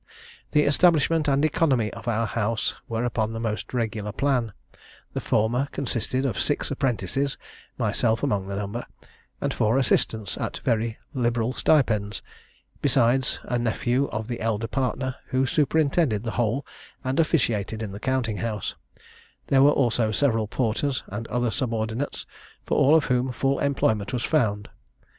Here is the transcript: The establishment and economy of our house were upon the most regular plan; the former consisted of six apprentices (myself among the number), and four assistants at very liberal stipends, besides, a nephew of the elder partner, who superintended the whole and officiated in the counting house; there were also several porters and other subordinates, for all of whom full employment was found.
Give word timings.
The 0.49 0.63
establishment 0.63 1.27
and 1.27 1.45
economy 1.45 1.93
of 1.93 2.07
our 2.07 2.25
house 2.25 2.73
were 2.89 3.05
upon 3.05 3.33
the 3.33 3.39
most 3.39 3.71
regular 3.71 4.11
plan; 4.11 4.51
the 5.13 5.21
former 5.21 5.67
consisted 5.71 6.25
of 6.25 6.39
six 6.39 6.71
apprentices 6.71 7.37
(myself 7.77 8.23
among 8.23 8.47
the 8.47 8.55
number), 8.55 8.83
and 9.41 9.53
four 9.53 9.77
assistants 9.77 10.39
at 10.39 10.57
very 10.65 10.97
liberal 11.13 11.53
stipends, 11.53 12.23
besides, 12.81 13.37
a 13.43 13.59
nephew 13.59 14.05
of 14.05 14.27
the 14.27 14.41
elder 14.41 14.65
partner, 14.67 15.17
who 15.27 15.45
superintended 15.45 16.23
the 16.23 16.31
whole 16.31 16.65
and 17.03 17.19
officiated 17.19 17.83
in 17.83 17.91
the 17.91 17.99
counting 17.99 18.37
house; 18.37 18.73
there 19.49 19.61
were 19.61 19.69
also 19.71 20.11
several 20.11 20.47
porters 20.47 21.03
and 21.09 21.27
other 21.27 21.51
subordinates, 21.51 22.25
for 22.65 22.75
all 22.75 22.95
of 22.95 23.05
whom 23.05 23.31
full 23.31 23.59
employment 23.59 24.11
was 24.13 24.23
found. 24.23 24.67